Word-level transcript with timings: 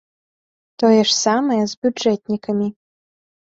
Тое 0.83 1.01
ж 1.11 1.13
самае 1.25 1.59
з 1.75 1.79
бюджэтнікамі. 1.85 2.67